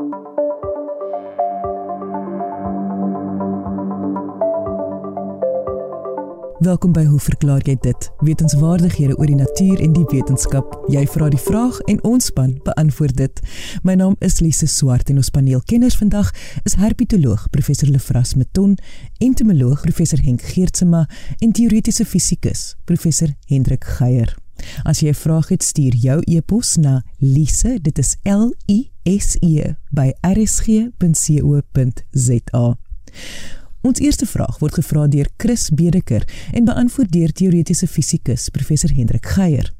[0.00, 0.16] Welkom
[6.92, 8.06] by Hoe verklaar jy dit?
[8.24, 10.64] Wetenskapwaardighede oor die natuur en die wetenskap.
[10.88, 13.40] Jy vra die vraag en ons span beantwoord dit.
[13.84, 16.32] My naam is Lise Swart en ons paneelkenners vandag
[16.64, 18.80] is herpetoloog professor Lefras Meton,
[19.20, 21.04] entomoloog professor Henk Geertsma
[21.40, 24.32] en teoretiese fisikus professor Hendrik Geier.
[24.82, 29.36] As jy 'n vraag het, stuur jou e-pos na lise, dit is L I S
[29.40, 30.96] E by rsg.co.za.
[33.80, 39.26] Ons eerste vraag word gevra deur Chris Bedeker en beantwoord deur teoretiese fisikus professor Hendrik
[39.26, 39.72] Geier.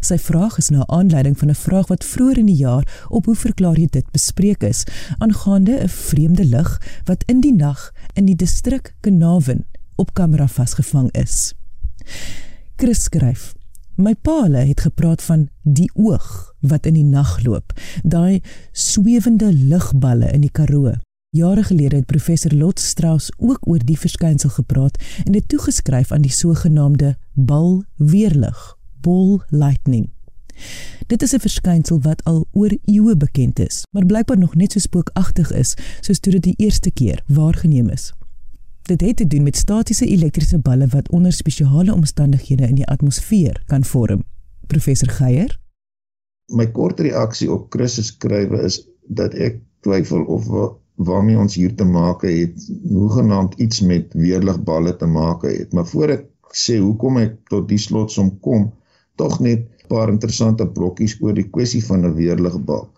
[0.00, 3.36] Sy vraag is na aanleiding van 'n vraag wat vroeër in die jaar op hoe
[3.36, 4.84] verklaar jy dit bespreek is
[5.18, 9.66] aangaande 'n vreemde lig wat in die nag in die distrik Kenawen
[9.96, 11.54] op kamera vasgevang is.
[12.76, 13.54] Chris skryf:
[13.96, 17.70] My paale het gepraat van die oog wat in die nag loop,
[18.02, 18.40] daai
[18.72, 20.96] swewende ligballe in die Karoo.
[21.30, 26.26] Jare gelede het professor Lot Strauss ook oor die verskynsel gepraat en dit toegeskryf aan
[26.26, 30.10] die sogenaamde bal weerlig, ball lightning.
[31.06, 34.78] Dit is 'n verskynsel wat al oor eeue bekend is, maar blykbaar nog net so
[34.78, 38.12] spookagtig is soos toe dit die eerste keer waargeneem is.
[38.84, 43.62] Dit het te doen met statiese elektriese balle wat onder spesiale omstandighede in die atmosfeer
[43.66, 44.24] kan vorm.
[44.66, 45.54] Professor Geier?
[46.52, 50.50] My kort reaksie op Chris se skrywe is dat ek twyfel of
[51.00, 55.72] waarmee ons hier te maak het, hoegenaamd iets met weerligballe te maak het.
[55.72, 58.68] Maar voor ek sê hoekom ek tot die slotsom kom,
[59.16, 62.88] tog net 'n paar interessante brokkies oor die kwessie van 'n weerligbal.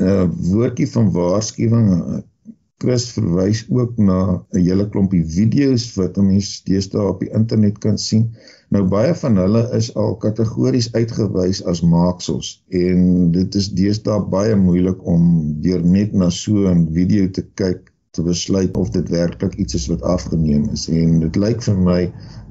[0.00, 2.24] 'n Woordjie van waarskuwing.
[2.84, 4.18] Chris verwys ook na
[4.52, 8.26] 'n hele klompie video's wat 'n mens deesdae op die internet kan sien.
[8.76, 14.56] Nou baie van hulle is al kategories uitgewys as maaksels en dit is deesdae baie
[14.66, 15.24] moeilik om
[15.64, 19.86] deur net na so 'n video te kyk te besluit of dit werklik iets is
[19.86, 20.88] wat afgeneem is.
[20.88, 22.02] En dit lyk vir my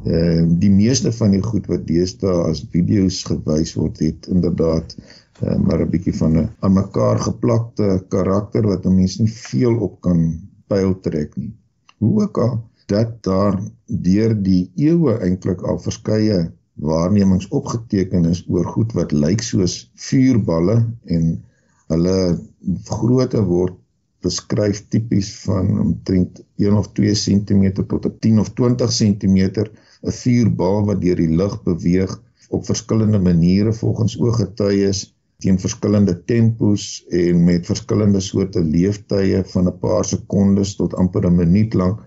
[0.06, 4.98] uh, die meeste van die goed wat deesdae as video's gewys word het inderdaad
[5.42, 9.76] uh, maar 'n bietjie van 'n aan mekaar geplakte karakter wat 'n mens nie veel
[9.88, 10.20] op kan
[10.67, 11.54] pyl trek nie.
[11.98, 12.54] Hoe ook al
[12.86, 19.42] dat daar deur die eeue eintlik al verskeie waarnemings opgeteken is oor goed wat lyk
[19.42, 21.43] soos vuurballe en
[21.93, 22.17] hulle
[22.89, 23.77] grootte word
[24.23, 29.39] beskryf tipies van omtrent 1 of 2 cm tot 10 of 20 cm
[30.04, 35.12] 'n vuurbal wat deur die lug beweeg op verskillende maniere volgens ooggetuies
[35.43, 36.87] teen verskillende tempos
[37.21, 42.02] en met verskillende soorte leeftye van 'n paar sekondes tot amper 'n minuut lank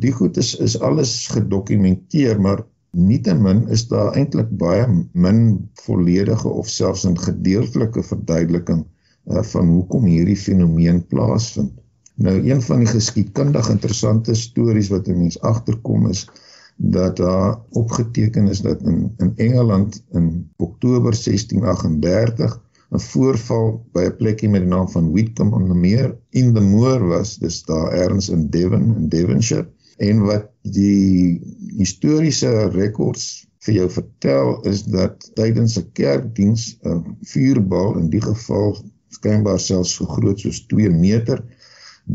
[0.00, 5.42] die goed is is alles gedokumenteer, maar nietemin is daar eintlik baie min
[5.84, 11.72] volledige of selfs 'n gedeeltelike verduideliking uh, van hoekom hierdie fenomeen plaasvind.
[12.14, 16.28] Nou een van die geskiedkundig interessante stories wat 'n mens agterkom is
[16.76, 22.60] dat daar opgeteken is dat in in Engeland in Oktober 1638
[22.92, 26.60] 'n voorval by 'n plekkie met die naam van Whitcomb on the Mere in the
[26.60, 29.68] Moor was, dis daar ergens in Devon in Devonshire
[30.00, 31.40] En wat die
[31.76, 33.24] historiese rekords
[33.66, 37.02] vir jou vertel is dat tydens 'n kerkdiens 'n
[37.32, 38.78] vuurbal in die geval
[39.16, 41.42] skynbaar selfs so groot soos 2 meter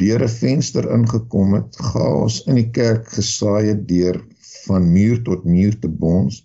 [0.01, 4.17] deur 'n venster ingekom het, chaos in die kerk gesaai het deur
[4.65, 6.41] van muur tot muur te bons.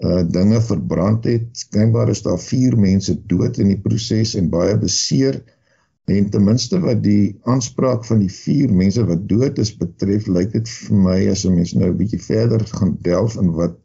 [0.00, 1.48] Uh dinge verbrand het.
[1.52, 5.42] Skynbaar is daar 4 mense dood in die proses en baie beseer.
[6.10, 10.54] En ten minste wat die aanspraak van die vier mense wat dood is betref, lyk
[10.56, 13.76] dit vir my as 'n mens nou 'n bietjie verder gaan delf in wat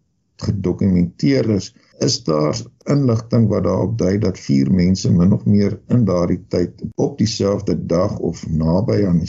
[0.46, 2.58] gedokumenteer is, is daar
[2.92, 7.76] inligting wat daarop dui dat vier mense min of meer in daardie tyd op dieselfde
[7.86, 9.22] dag of naby aan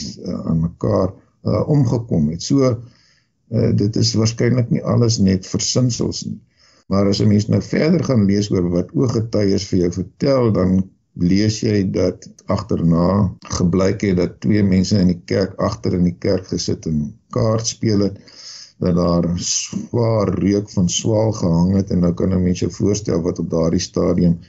[0.43, 2.43] aan mekaar uh, omgekom het.
[2.43, 2.75] So
[3.49, 6.39] uh, dit is waarskynlik nie alles net versinsels nie.
[6.87, 10.89] Maar as 'n mens nou verder gaan lees oor wat ooggetuies vir jou vertel, dan
[11.19, 13.07] lees jy dat agterna
[13.59, 17.01] gebleik het dat twee mense in die kerk agter in die kerk gesit en
[17.33, 18.19] kaart speel het
[18.77, 23.21] dat daar swaar reuk van swaal gehang het en nou kan 'n mens jou voorstel
[23.21, 24.39] wat op daardie stadium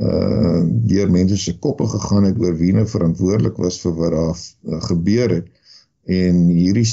[0.00, 4.38] uh deur mense se koppe gegaan het oor wie nou verantwoordelik was vir wat daar
[4.74, 5.48] uh, gebeur het.
[6.04, 6.86] En hierdie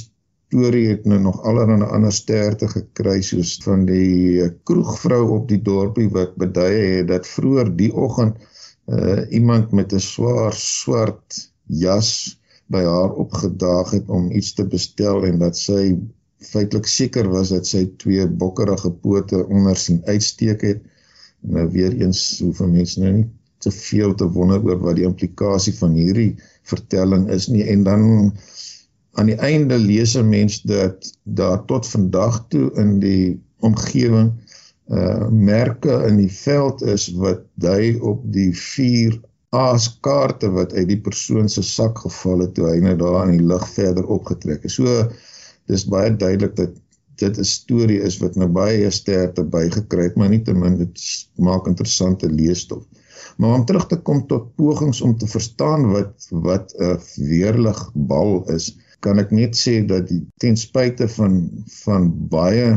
[0.48, 6.08] storie het nou nog allerlei ander sterte gekry soos van die kroegvrou op die dorpie
[6.16, 8.38] wat beduie het dat vroeër die oggend
[8.88, 12.12] uh, iemand met 'n swaar swart jas
[12.72, 15.98] by haar opgedaag het om iets te bestel en dat sy
[16.40, 20.82] feitelik seker was dat sy twee bokkerige pote onder sien uitsteek het.
[21.42, 23.28] Nou weer eens hoeveel mense nou nie
[23.64, 28.04] te veel te wonder oor wat die implikasie van hierdie vertelling is nie en dan
[29.18, 34.32] aan die einde lees 'n mens dat daar tot vandag toe in die omgewing
[34.88, 39.18] uh merke in die veld is wat dui op die vier
[39.50, 43.48] aaskaarte wat uit die persoon se sak geval het toe hy net daar in die
[43.48, 44.72] lug verder opgetrek het.
[44.72, 45.08] So
[45.68, 46.76] dis baie duidelik dat
[47.18, 51.00] dit 'n storie is wat nou baie sterkte bygekry het, maar nietemin dit
[51.36, 52.84] maak interessante leesstof.
[53.38, 58.44] Maar om terug te kom tot pogings om te verstaan wat wat 'n weerlig bal
[58.54, 61.40] is, kan ek net sê dat die ten spyte van
[61.84, 62.70] van baie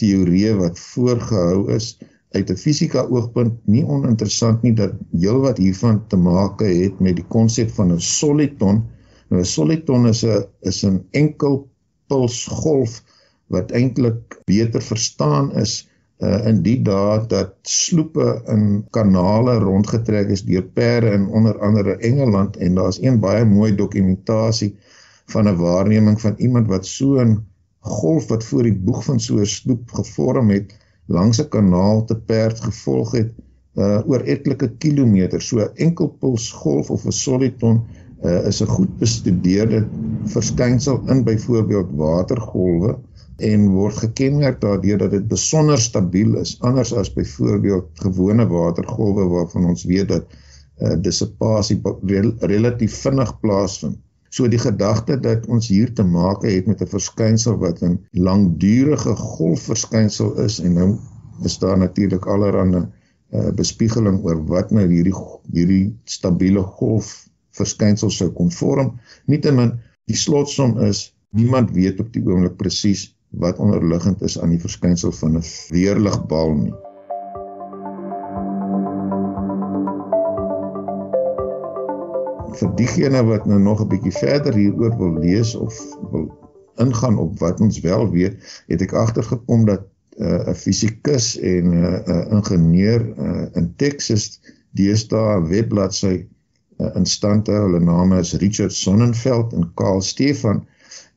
[0.00, 1.98] teorieë wat voorgehou is
[2.36, 7.26] uit 'n fisika oogpunt nie oninteressant nie dat heelwat hiervan te maak het met die
[7.36, 8.84] konsep van 'n soliton.
[9.28, 11.68] Nou 'n soliton is 'n is 'n enkel
[12.06, 13.02] pulsgolf
[13.46, 20.44] wat eintlik beter verstaan is uh, in die dae dat sloepe in kanale rondgetrek is
[20.46, 24.76] deur perde in onder andere Engeland en daar's een baie mooi dokumentasie
[25.32, 27.38] van 'n waarneming van iemand wat so 'n
[27.80, 32.16] golf wat voor die boeg van so 'n sloep gevorm het langs 'n kanaal te
[32.16, 33.32] perd gevolg het
[33.74, 37.82] uh, oor etlike kilometers so 'n enkelpuls golf of 'n soliton
[38.22, 39.86] uh, is 'n goed bestudeerde
[40.24, 42.98] verskynsel in byvoorbeeld watergolwe
[43.36, 49.64] en word gekenmerk daardeur dat dit besonder stabiel is anders as byvoorbeeld gewone watergolwe waarvan
[49.64, 50.24] ons weet dat
[50.78, 53.98] uh, dissipasie rel relatief vinnig plaasvind.
[54.30, 59.14] So die gedagte dat ons hier te maak het met 'n verskynsel wat 'n langdurige
[59.16, 60.90] golfverskynsel is en nou
[61.44, 62.86] is daar natuurlik allerlei
[63.32, 65.14] uh, bespiegeling oor wat nou hierdie
[65.52, 68.98] hierdie stabiele golf verskynsel sou kon vorm.
[69.26, 74.62] Nietemin die slotsom is niemand weet op die oomblik presies wat onderliggend is aan die
[74.62, 76.89] verskynsel van 'n weerligbal nie.
[82.80, 85.78] Diegene wat nou nog 'n bietjie verder hieroor wil lees of
[86.10, 86.26] wil
[86.80, 89.86] ingaan op wat ons wel weet, het ek agtergekom dat
[90.16, 94.40] uh, 'n fisikus en 'n uh, uh, ingenieur uh, in Texas
[94.70, 96.16] deesdae 'n webbladsy
[96.80, 97.62] uh, in stand hou.
[97.68, 100.66] Hulle name is Richard Sonnenfeld en Karl Stefan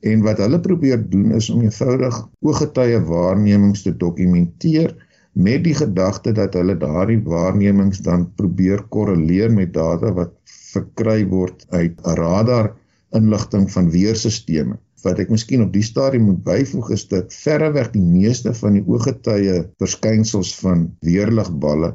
[0.03, 4.91] En wat hulle probeer doen is om eenvoudig ooggetuie waarnemings te dokumenteer
[5.33, 10.33] met die gedagte dat hulle daardie waarnemings dan probeer korreleer met data wat
[10.73, 12.73] verkry word uit radar
[13.17, 14.77] inligting van weerstelsels.
[15.03, 18.83] Wat ek miskien op die stadium moet byvoeg is dat verreweg die meeste van die
[18.87, 21.89] ooggetuie verskynsels van weerligballe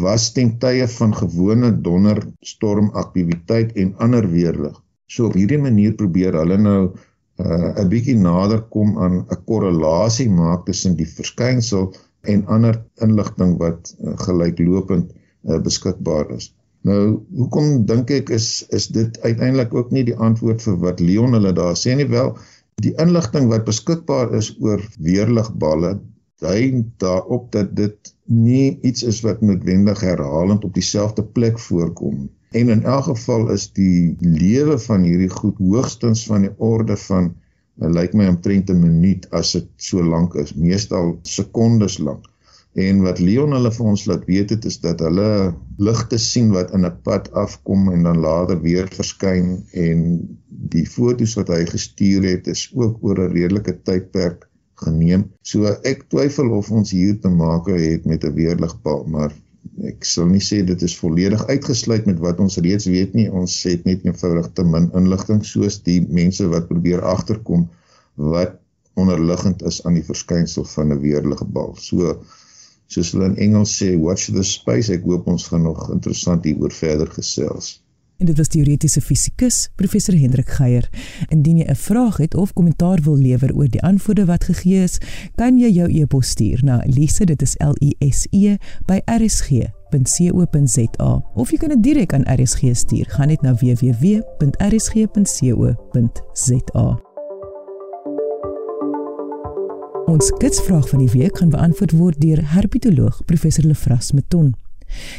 [0.00, 4.74] was ten tye van gewone donderstormaktiwiteit en ander weerlig.
[5.06, 6.80] So op hierdie manier probeer hulle nou
[7.40, 13.56] uh 'n bietjie nader kom aan 'n korrelasie maak tussen die verskynsel en ander inligting
[13.60, 16.50] wat uh, gelyklopend uh, beskikbaar is.
[16.88, 21.36] Nou, hoekom dink ek is is dit uiteindelik ook nie die antwoord vir wat Leon
[21.36, 22.32] hulle daar sê nie wel
[22.80, 25.98] die inligting wat beskikbaar is oor weerligballe
[26.40, 32.30] dui daarop dat dit nie iets is wat noodwendig herhalend op dieselfde plek voorkom nie.
[32.50, 37.34] En in elk geval is die lewe van hierdie goed hoogstens van die orde van
[37.80, 42.26] uh, lyk my omtrent 'n minuut as dit so lank is, meestal sekondes lank.
[42.78, 46.70] En wat Leon hulle vir ons laat weet het is dat hulle ligte sien wat
[46.76, 50.04] in 'n pad afkom en dan later weer verskyn en
[50.74, 54.46] die fotos wat hy gestuur het is ook oor 'n redelike tydperk
[54.84, 55.24] geneem.
[55.42, 59.32] So ek twyfel of ons hier te maak het met 'n weerligpaal, maar
[59.90, 63.28] ek sal nie sê dit is volledig uitgesluit met wat ons reeds weet nie.
[63.42, 67.68] Ons het net eenvoudig te min inligting soos die mense wat probeer agterkom
[68.34, 68.58] wat
[69.00, 71.74] onderliggend is aan die verskynsel van 'n weerlige bal.
[71.78, 72.16] So
[72.86, 74.92] soos hulle in Engels sê, watch the space.
[74.92, 77.80] Ek hoop ons gaan nog interessant hieroor verder gesels.
[78.20, 80.90] En dit was teoretiese fisikus professor Hendrik Geier.
[81.28, 84.98] Indien jy 'n vraag het of kommentaar wil lewer oor die antwoorde wat gegee is,
[85.34, 89.70] kan jy jou e-pos stuur na lise dit is l i s e by rsg.co.za
[91.34, 93.06] of jy kan dit direk aan RSG stuur.
[93.08, 94.30] Gaan net na www.rsg.co.za.
[100.06, 104.54] Ons kitsvraag van die week gaan beantwoord word deur herpetoloog professor Lefras Meton.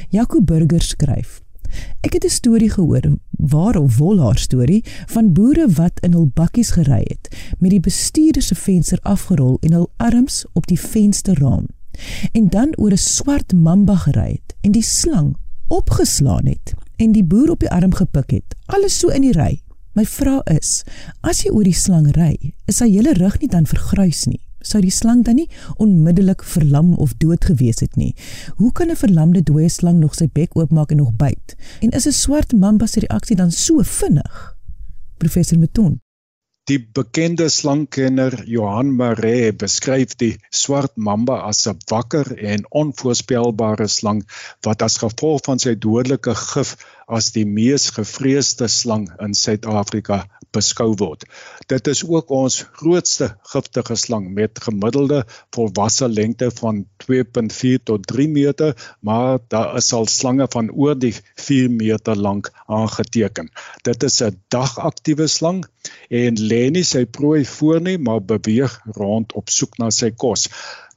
[0.10, 1.42] Jaco Burger skryf:
[2.02, 6.32] Ek het 'n storie gehoor, waar of wol haar storie, van boere wat in hul
[6.34, 11.68] bakkies gery het met die bestuurder se venster afgerol en hul arms op die vensterraam.
[12.32, 15.36] En dan oor 'n swart mamba gery het en die slang
[15.68, 18.56] opgeslaan het en die boer op die arm gepik het.
[18.66, 19.62] Alles so in die ry.
[19.94, 20.84] My vraag is,
[21.22, 24.40] as jy oor die slang ry, is hy hele rug nie dan vergruis nie?
[24.62, 28.16] Sou die slang dan nie onmiddellik verlam of dood gewees het nie.
[28.56, 31.56] Hoe kan 'n verlamde dooie slang nog sy bek oopmaak en nog byt?
[31.82, 34.58] En is 'n swart mamba se reaksie dan so vinnig?
[35.18, 36.00] Professor Meton
[36.70, 44.22] Die bekende slangkenner Johan Maree beskryf die swart mamba as 'n wakker en onvoorspelbare slang
[44.68, 46.76] wat as gevolg van sy dodelike gif
[47.12, 50.24] as die mees gevreesde slang in Suid-Afrika
[50.56, 51.26] beskou word.
[51.72, 55.22] Dit is ook ons grootste giftige slang met gemiddelde
[55.56, 61.14] volwasse lengte van 2.4 tot 3 meter, maar daar is al slange van oor die
[61.40, 63.52] 4 meter lank aangeteken.
[63.88, 65.66] Dit is 'n dagaktiewe slang
[66.10, 70.50] en lê nie sy prooi voor nie, maar beweeg rond op soek na sy kos.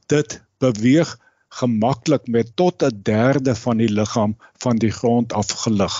[0.07, 1.17] Dit beweeg
[1.61, 5.97] gemaklik met tot 'n derde van die liggaam van die grond af gelig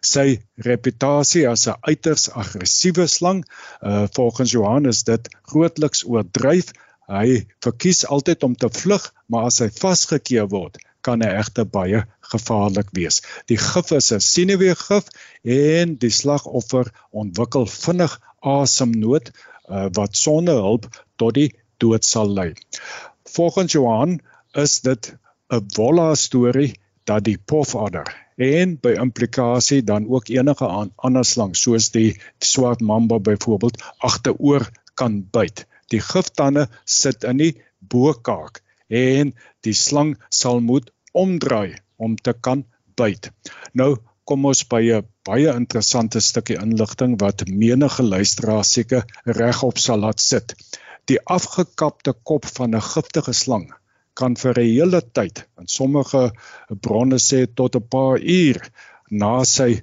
[0.00, 3.44] sy reputasie as 'n uiters aggressiewe slang.
[3.82, 6.72] Uh volgens Johannes dit grootliks oordryf.
[7.08, 12.04] Hy verkies altyd om te vlug, maar as hy vasgekeer word, kan hy egter baie
[12.20, 13.22] gevaarlik wees.
[13.46, 15.08] Die gif is 'n senuweegif
[15.42, 19.30] en die slagoffer ontwikkel vinnig asemnood
[19.68, 22.54] uh, wat sonder hulp tot die dood sal lei.
[23.24, 24.20] Volgens Johan
[24.58, 25.14] is dit
[25.56, 26.72] 'n wolla storie
[27.08, 30.66] dat die pofadder en by implikasie dan ook enige
[31.06, 32.10] ander slang soos die
[32.50, 35.64] swart mamba byvoorbeeld agteroor kan byt.
[35.90, 39.32] Die giftande sit in die bokaak en
[39.66, 42.64] die slang sal moet omdraai om te kan
[43.00, 43.30] byt.
[43.72, 49.98] Nou kom ons by 'n baie interessante stukkie inligting wat menige luisteraar seker regop sal
[49.98, 50.54] laat sit.
[51.06, 53.68] Die afgekapte kop van 'n giftige slang
[54.20, 56.22] kan vir 'n hele tyd en sommige
[56.86, 58.60] bronne sê tot 'n paar uur
[59.10, 59.80] na sy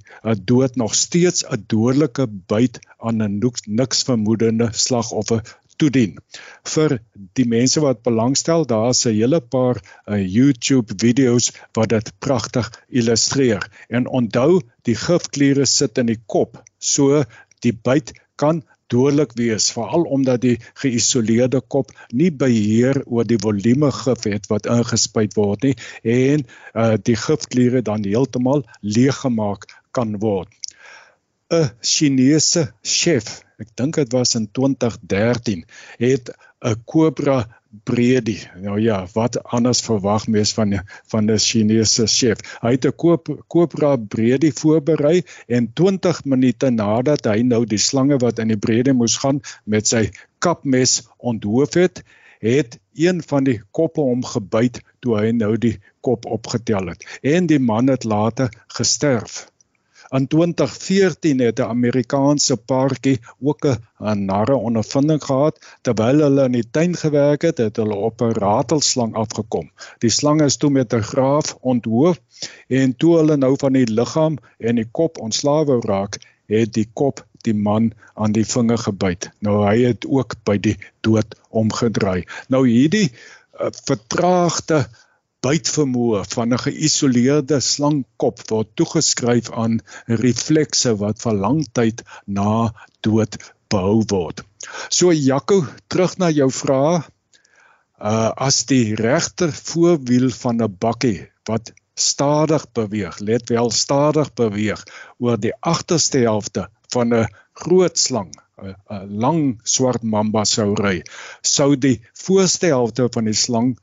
[0.52, 5.42] dood nog steeds 'n dodelike byt aan 'n niks vermoedende slagoffer
[5.78, 6.18] toedien.
[6.76, 7.00] Vir
[7.38, 13.64] die mense wat belangstel, daar's 'n hele paar uh, YouTube video's wat dit pragtig illustreer.
[13.90, 17.24] En onthou, die gifkliere sit in die kop, so
[17.62, 18.64] die byt kan
[18.94, 24.70] dodelik wees veral omdat die geïsoleerde kop nie beheer oor die volume gif het wat
[24.70, 30.50] ingespuit word nie en uh, die gifkliere dan heeltemal leeggemaak kan word.
[31.54, 35.62] 'n Chinese chef, ek dink dit was in 2013,
[36.02, 36.32] het
[36.66, 37.38] 'n kobra
[37.84, 38.38] Bredi.
[38.62, 42.38] Nou ja, wat anders verwag mens van van 'n Chinese chef.
[42.62, 48.18] Hy het 'n koop Cobra Bredi voorberei en 20 minute nadat hy nou die slange
[48.18, 52.04] wat in die Bredi moes gaan met sy kapmes onthoof het,
[52.40, 57.48] het een van die koppe hom gebyt toe hy nou die kop opgetel het en
[57.48, 59.46] die man het later gesterf.
[60.16, 66.70] In 2014 het 'n Amerikaanse paartjie ook 'n narre ondervinding gehad terwyl hulle in die
[66.72, 69.72] tuin gewerk het, het hulle op 'n ratelslang afgekom.
[70.00, 72.20] Die slang is toe met 'n graaf onthoof
[72.68, 77.26] en toe hulle nou van die liggaam en die kop ontslawe raak, het die kop
[77.42, 79.30] die man aan die vinger gebyt.
[79.40, 82.24] Nou hy het ook by die dood omgedraai.
[82.48, 84.88] Nou hierdie uh, vertraagde
[85.46, 89.80] bytvermoë van 'n geïsoleerde slangkop word toegeskryf aan
[90.24, 92.74] reflekse wat vir lang tyd na
[93.08, 93.38] dood
[93.70, 94.42] behou word.
[94.90, 97.10] So Jaco, terug na jou vraag.
[98.00, 104.84] Uh as die regter voorwiel van 'n bakkie wat stadig beweeg, let wel stadig beweeg
[105.18, 108.34] oor die agterste helfte van 'n groot slang
[108.64, 111.02] 'n lang swart mamba sou ry,
[111.42, 113.76] sou die voorste helfte van die slang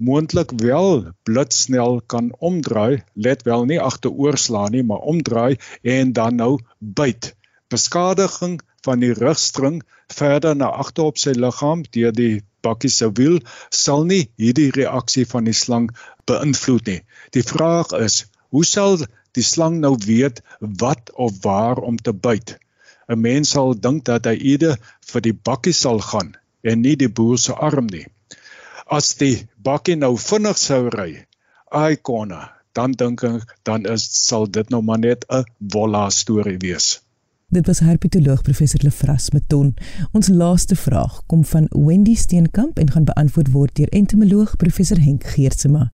[0.00, 6.52] moontlik wel blitsnel kan omdraai, let wel nie agteroorslaan nie, maar omdraai en dan nou
[6.78, 7.34] byt.
[7.68, 13.36] Beskadiging van die rugstring verder na agter op sy liggaam deur die bakkie se wiel
[13.82, 15.90] sal nie hierdie reaksie van die slang
[16.30, 17.00] beïnvloed nie.
[17.36, 18.96] Die vraag is, hoe sal
[19.36, 20.40] die slang nou weet
[20.84, 22.56] wat of waar om te byt?
[23.08, 24.80] 'n Mens sal dink dat hy eerder
[25.12, 28.06] vir die bakkie sal gaan en nie die boer se arm nie
[28.90, 31.12] as die bakkie nou vinnig sou ry,
[31.70, 36.58] ai konna, dan dink ek dan is sal dit nou maar net 'n volla storie
[36.58, 36.98] wees.
[37.50, 39.74] Dit was herpetoloog professor Lefras Meton.
[40.12, 45.24] Ons laaste vraag kom van Wendy Steenkamp en gaan beantwoord word deur entomoloog professor Henk
[45.24, 45.90] Geertsma.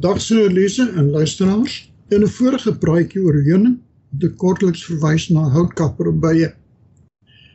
[0.00, 1.92] Dag so lese en luisteraars.
[2.08, 3.78] In 'n vorige praatjie oor heuning
[4.12, 6.54] het ek kortliks verwys na houtkapper bye.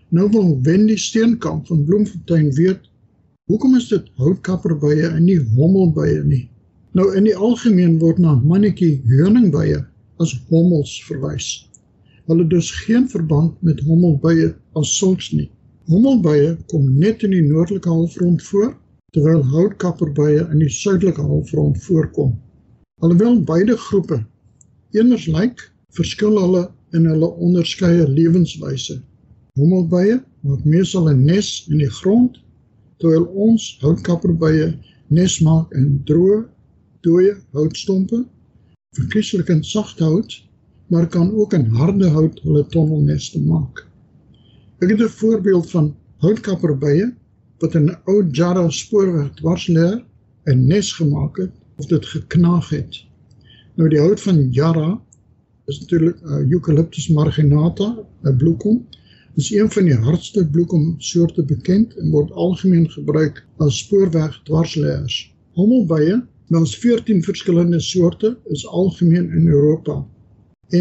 [0.09, 2.88] Nou wil Wendy Steenkamp van Bloemfontein weet
[3.49, 6.43] Hoekom is dit houtkapperbye en nie hommelbye nie?
[6.93, 9.79] Nou in die algemeen word na mannetjie heuningbye
[10.21, 11.47] as hommels verwys.
[12.29, 15.47] Hulle dus geen verband met hommelbye as sulks nie.
[15.89, 18.75] Hommelbye kom net in die noordelike halfrond voor,
[19.17, 22.35] terwyl houtkapperbye in die suidelike halfrond voorkom.
[23.01, 24.19] Alhoewel beide groepe
[24.93, 25.63] eners lyk,
[25.97, 28.99] verskil hulle in hulle onderskeie lewenswyse.
[29.57, 32.37] Hommelbye maak meestal 'n nes in die grond,
[32.99, 34.73] terwyl ons houtkapperbye
[35.09, 36.43] nes maak in droë,
[37.05, 38.23] dooie houtstompe,
[38.97, 40.35] verkieslik in sagte hout,
[40.89, 43.85] maar kan ook in harde hout hulle tonnelneste maak.
[44.81, 47.11] Ek het 'n voorbeeld van houtkapperbye
[47.59, 50.03] wat in 'n ou Jara spoorweg dwarsleer
[50.45, 53.05] 'n nes gemaak het of dit geknaag het.
[53.75, 55.01] Nou die hout van Jara
[55.65, 58.87] is natuurlik uh, Eucalyptus marginata, 'n bloekom.
[59.39, 65.19] Is een van die hardste bloekom soorte bekend en word algemeen gebruik as spoorweg dwarsleers.
[65.55, 66.17] Hommelbye,
[66.59, 69.95] ons 14 verskillende soorte is algemeen in Europa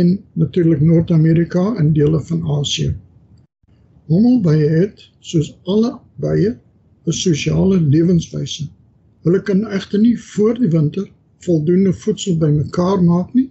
[0.01, 2.97] en natuurlik Noord-Amerika en dele van Asië.
[4.11, 6.57] Hommelbye het, soos alle bye,
[7.07, 8.67] 'n sosiale lewenswyse.
[9.23, 11.07] Hulle kan egter nie voor die winter
[11.47, 13.51] voldoende voedsel bymekaar maak nie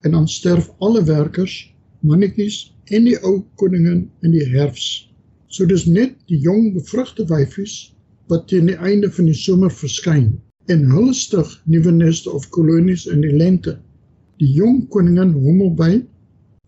[0.00, 5.08] en dan sterf alle werkers, mannetjies en die ou koningin in die herfs.
[5.52, 7.92] So dis net die jong bevrugte wyfies
[8.32, 10.32] wat teen die einde van die somer verskyn
[10.72, 13.76] en hulle stig nuwe neste of kolonies in die lente.
[14.40, 16.02] Die jong koningin hommelbye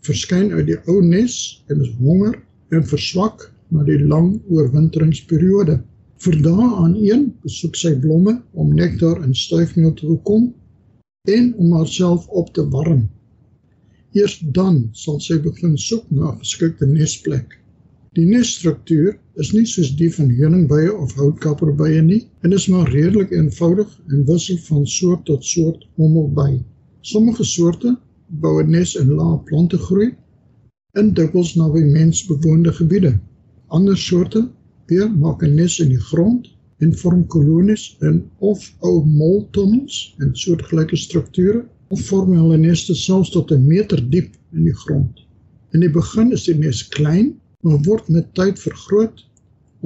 [0.07, 1.37] verskyn uit die ou nes
[1.73, 2.37] en is honger
[2.75, 5.79] en verswak na die lang oorwinteringsperiode.
[6.25, 10.53] Vir dae aan een besoek sy blomme om nektar en stuifmeel te bekom
[11.31, 13.09] en om haarself op te warm.
[14.15, 17.57] Eers dan sal sy begin soek na 'n geskikte nesplek.
[18.15, 23.33] Die nesstruktuur is nie soos die van heuningbye of houtkapperbye nie en is maar redelik
[23.35, 26.63] eenvoudig en wissel van soort tot soort hommelby.
[27.01, 27.97] Sommige soorte
[28.45, 30.09] bou 'n nes in lae plante groei
[31.03, 33.13] in dikwels naby mensbewoonde gebiede.
[33.67, 34.47] Ander soorte
[34.87, 40.37] weer maak 'n nes in die grond en vorm kolonies in of ou moltunnels en
[40.45, 45.21] soortgelyke strukture of vorm hulle neste selfs tot 'n meter diep in die grond.
[45.75, 47.29] In die begin is die nes klein,
[47.63, 49.23] maar word met tyd vergroot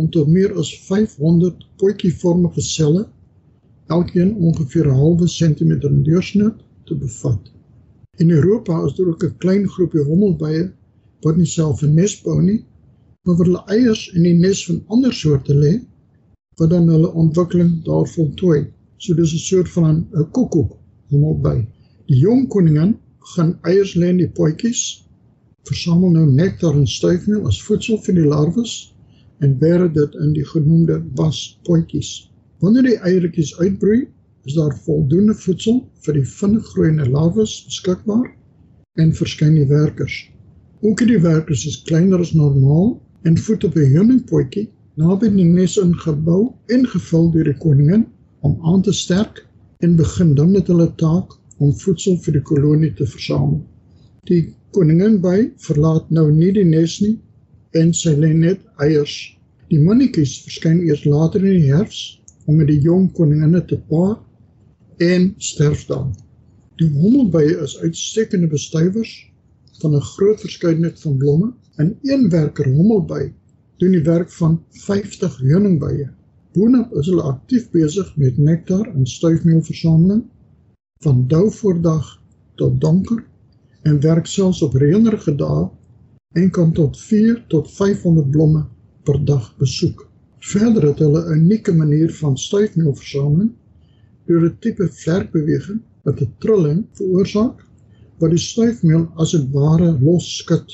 [0.01, 3.05] om tot meer as 500 potjievormige selle,
[3.97, 7.53] elkeen ongeveer 'n halwe sentimeter in deursnit, te bevat.
[8.16, 10.73] In Europa is daar ook 'n klein groepie hommelbye
[11.23, 12.64] wat nie self 'n nes bou nie,
[13.23, 15.81] maar wat hulle eiers in die nes van ander soorte lê
[16.57, 18.66] wat dan hulle ontwikkeling daar voltooi.
[18.97, 20.73] So dis 'n soort van 'n koekoek
[21.11, 21.66] hom by.
[22.09, 22.94] Die jong koningin
[23.35, 24.83] gaan eiers lê in die potjies,
[25.68, 28.77] versamel nou nektar en stuifmeel as voedsel vir die larwes
[29.44, 32.12] en bêre dit in die genoemde waspotjies.
[32.64, 34.07] Wanneer die eiertjies uitbroei,
[34.49, 38.25] is daar voldoende voedsel vir die vinnig groeiende larwes beskikbaar
[39.05, 40.16] en verskyn die werkers.
[40.81, 42.94] Ook die werkers is kleiner as normaal
[43.29, 48.09] en voet op 'n honingpotjie naby die nes ingebou en gevul deur die koningin
[48.40, 49.44] om aan te sterk
[49.85, 53.61] en begin dan met hulle taak om voedsel vir die kolonie te versamel.
[54.31, 54.42] Die
[54.77, 57.16] koningin by verlaat nou nie die nes nie
[57.79, 59.14] en sy lê net eiers.
[59.73, 64.16] Die mannetjies verskyn eers later in die herfs om met die jong koninginne te paar
[65.05, 66.14] en sterf dan.
[66.79, 69.12] Die hommelbye is uitstekende bestuivers
[69.83, 73.33] van 'n groot verskeidenheid van blomme en een werker hommelby
[73.79, 76.09] doen die werk van 50 heuningbye.
[76.53, 80.25] Boonop is hulle aktief besig met nektar en stuifmeelversameling
[81.05, 82.07] van dou voordag
[82.55, 83.25] tot donker
[83.83, 85.69] en werk selfs op reënerige dae
[86.41, 88.65] en kan tot 4 tot 500 blomme
[89.03, 90.09] per dag besoek.
[90.39, 93.51] Verder het hulle 'n unieke manier van stuifmeelversameling
[94.27, 97.65] deur 'n tipe vlerkbeweging wat 'n trilling veroorsaak
[98.19, 100.69] wat die stuifmeel as 'n ware losskud.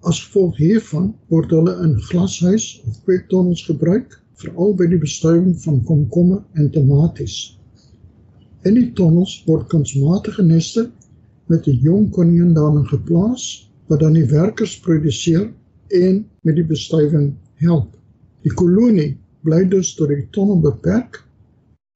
[0.00, 5.84] As gevolg hiervan word hulle in glashuis of kweektonnels gebruik, veral by die bestuiving van
[5.84, 7.57] komkommer en tomaties.
[8.66, 10.90] In die tonnels word kunsmatige neste
[11.46, 15.50] met 'n jong koningin daarin geplaas wat dan die werkers produseer
[15.88, 17.94] en met die bestuiving help.
[18.42, 21.24] Die kolonie bly dus tot die tonnel beperk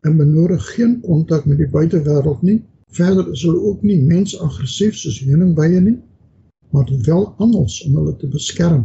[0.01, 5.22] en benodig geen kontak met die buitewêreld nie Verder is hulle ook nie mensaggressief soos
[5.25, 5.94] heuningbye nie,
[6.77, 8.83] maar wel anders om hulle te beskerm.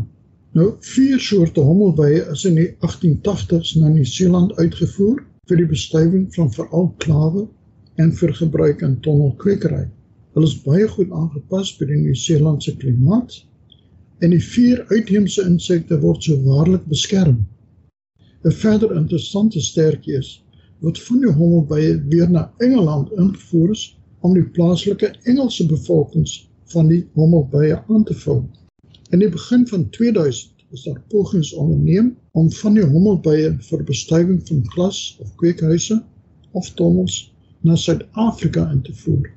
[0.56, 5.20] Nou vier soorte hommelbye is in die 1880s na Nieu-Seeland uitgevoer
[5.52, 7.44] vir die bestuiving van veral klawe
[7.98, 9.86] en vir gebruik in tonnelkwekery.
[10.38, 13.38] Hulle is baie goed aangepas by die Nieu-Seelandse klimaat
[14.22, 17.40] en die vier uitheemse insekte word so waarlik beskerm.
[18.46, 20.30] 'n Verder interessante sterkie is
[20.86, 23.86] wat van die hommelbye weer na Engeland ingevoer is
[24.22, 26.36] om die plaaslike Engelse bevolkings
[26.74, 28.44] van die hommelbye aan te vul.
[29.10, 34.42] In die begin van 2000 is daar pogings onderneem om van die hommelbye vir bestuiving
[34.48, 35.98] van glas of kweekhuise
[36.52, 37.20] of tonnels
[37.62, 39.32] na Suid-Afrika in te voer.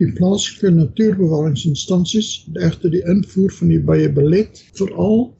[0.00, 5.34] Die plaaslike natuurbewaringsinstansies het egter die invoer van die bye belet, veral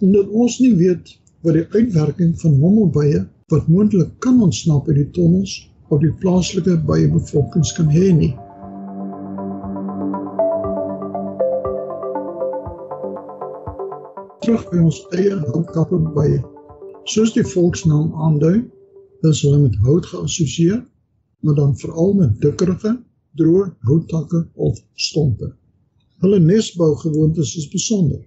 [0.00, 1.14] omdat ons nie weet
[1.46, 5.56] wat die uitwerking van hommelbye wat moontlik kan ontsnap uit die tonnels
[5.88, 8.34] op die plaaslike bye bevolkings kan hê nie.
[14.50, 16.28] terug by ons eie houtkappe by.
[17.10, 18.64] Soos die volksnaam aandui,
[19.28, 20.80] is hulle met hout geassosieer,
[21.40, 22.92] maar dan veral met dikkerige,
[23.38, 25.52] droë houttakke of stompe.
[26.20, 28.20] Hulle nesbougewoontes is besonder.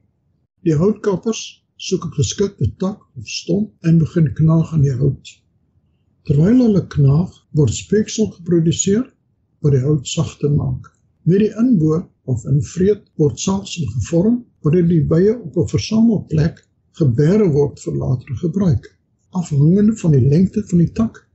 [0.66, 1.44] Die houtkappers
[1.78, 5.34] soek 'n geskikte tak of stomp en begin knaag aan die hout.
[6.24, 9.06] Terwyl hulle knaag, word speeksel geproduseer
[9.62, 10.90] wat die hout sagter maak.
[11.24, 16.64] Met die inboor of invreet word saagsel gevorm wanneer die bye op 'n versamelplek
[17.00, 18.90] gebeere word vir later gebruik.
[19.30, 21.28] Afhangende van die lengte van die tak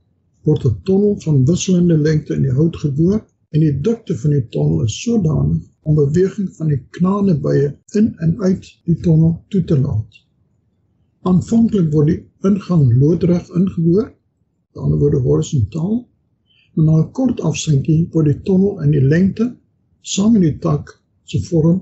[0.49, 3.19] word 'n tonnel van wisselende lengte in die hout geboor
[3.53, 7.67] en die dikte van die tonnel is sodanig om beweging van die knaande bye
[7.99, 10.21] in en uit die tonnel toe te laat.
[11.29, 15.97] Aanvanklik word die ingang loodreg ingeboor, aan die ander woorde horisontaal,
[16.73, 19.49] maar na 'n kort afsinkie word die tonnel in die lengte
[20.01, 21.81] saam met die tak se vorm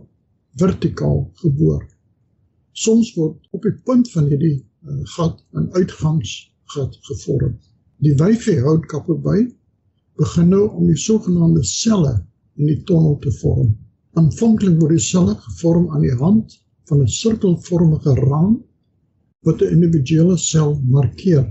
[0.61, 1.83] vertikaal geboor.
[2.71, 7.57] Soms word op die punt van hierdie uh, gat 'n uitgangsgat gevorm.
[8.05, 9.39] Die wyfie houtkapper by
[10.21, 12.11] begin nou om die sogenaamde selle
[12.61, 13.71] in die tonnel te vorm.
[14.21, 18.53] Aanvanklik word die selle gevorm aan die hand van 'n sirkelvormige raam
[19.49, 21.47] wat 'n individuele sel markeer.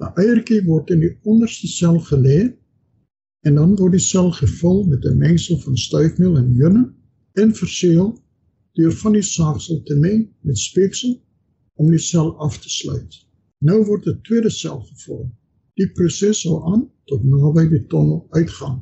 [0.00, 2.40] 'n Eiertjie word in die onderste sel gelê
[3.46, 6.90] en dan word die sel gevul met 'n mengsel van stuifmeel en heuning
[7.34, 8.10] en verseël
[8.72, 11.14] deur van die saagsel te meng met speeksel
[11.78, 13.12] om die sel af te sluit.
[13.58, 15.30] Nou word 'n tweede sel gevorm.
[15.80, 18.76] Die proses sal aan tot naby die tonnel uitgaan.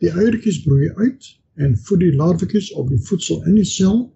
[0.00, 1.26] Die eiertjies broei uit
[1.60, 4.06] en voed die larwetjies op die voedsel in die sel,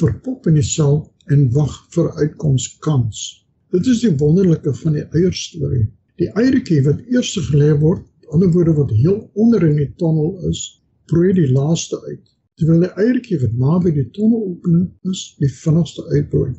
[0.00, 3.20] verpop in die sel en wag vir uitkomskans.
[3.72, 5.84] Dit is die wonderlike van die eierstorie.
[6.20, 9.90] Die eiertjie wat eers gelê word, aan die ander woorde wat heel onder in die
[10.00, 10.64] tonnel is,
[11.12, 16.52] broei die laaste uit terwyl die eiertjie wat naby die tonnelopening is, die vinnigste uitbroei.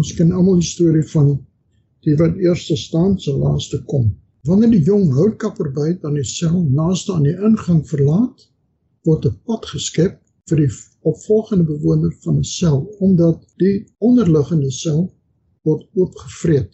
[0.00, 1.34] Ons ken almal die storie van
[2.06, 4.06] die wat eerste staan se laaste kom.
[4.48, 8.46] Wanneer die jong houtkapper by dan die sel naaste aan die ingang verlaat,
[9.04, 10.14] word 'n pad geskep
[10.48, 10.68] vir die
[11.10, 15.02] opvolgende bewoner van 'n sel omdat die onderliggende sel
[15.68, 16.72] word oopgevreet.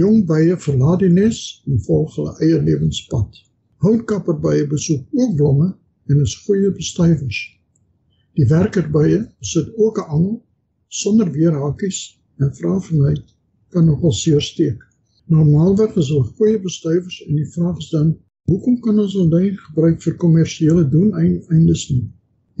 [0.00, 3.28] Jong bye verlaat die nes en volg hulle eie lewenspad.
[3.84, 5.68] Houtkapper bye besoek ook blomme
[6.08, 7.42] en is goeie bestuivers.
[8.40, 9.20] Die werkerbye
[9.52, 10.42] sit ook 'n angel
[10.88, 12.00] sonder weerhakies
[12.40, 13.14] en vra vir my
[13.68, 14.80] kan nogal seer steek.
[15.32, 18.10] Normaalweg is hulle goeie bestuivers en die vraag is dan
[18.50, 22.02] hoekom kan ons nie gebruik vir kommersiële doeleindes nie?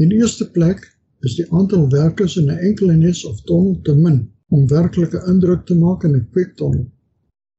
[0.00, 0.80] In die eerste plek
[1.28, 5.66] is die aantal werkers in 'n enkele nes of tonnel te min om werklike indruk
[5.66, 6.86] te maak in 'n kweektonnel.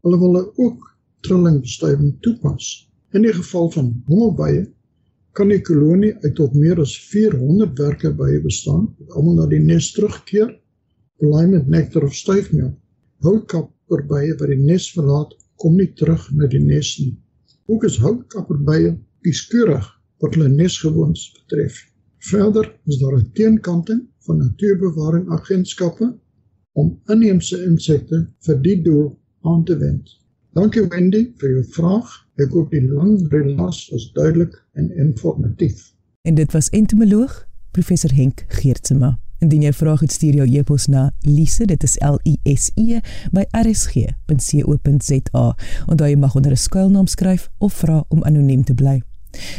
[0.01, 2.89] Hulle wil ook trillingbestuiving toepas.
[3.13, 4.65] In die geval van hommelbye
[5.33, 9.59] kan die kolonie uit tot meer as 400 werke bye bestaan, wat almal na die
[9.59, 10.49] nes terugkeer,
[11.19, 12.73] belaai met nektar of stuifmeel.
[13.85, 17.13] Houtkapperbye wat die nes verlaat, kom nie terug na die nes nie.
[17.69, 19.85] Ook is houtkapperbye kieskeurig
[20.23, 21.77] wat hulle nesgewoons betref.
[22.25, 26.17] Verder is daar 'n teenkanting van natuurbewaring agentskappe
[26.73, 30.19] om inheemse insekte vir die doel aan te wend.
[30.53, 32.09] Dankie Wendy vir jou vraag.
[32.37, 35.93] Ek hoop die lang relaas was duidelik en informatief.
[36.21, 39.24] En dit was entomoloog professor Henk Geertsma.
[39.45, 43.01] Indien jy vrae het, stuur jou e-pos na lise, dit is L I S E
[43.35, 45.43] by rsg.co.za.
[45.85, 49.01] Onthou jy mag onder 'n skuilnaam skryf of vra om anoniem te bly.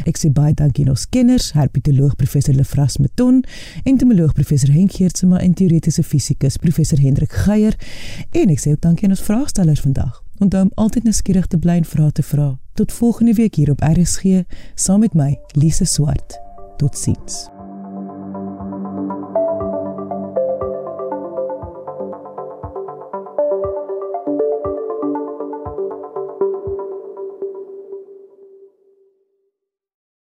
[0.06, 3.44] Ek sê baie dankie aan ons kenners, herpetoloog professor Lefras Meton,
[3.84, 7.76] entomoloog professor Henk Geertsma en teoretiese fisikus professor Hendrik Geier
[8.32, 10.22] en ek sê ook dankie aan ons vraagstellers vandag.
[10.38, 12.58] Onthou om altyd nuuskierig te bly en vra te vra.
[12.74, 14.42] Tot volgende week hier op RSG
[14.74, 16.40] saam met my, Lise Swart.
[16.76, 17.55] Totsiens.